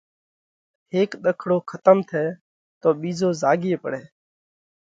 هيڪ 0.93 1.11
ۮکڙو 1.23 1.57
کتم 1.69 1.97
ٿئه 2.09 2.23
تو 2.81 2.87
ٻِيزو 2.99 3.29
زاڳي 3.41 3.71
پڙئه۔ 3.83 4.03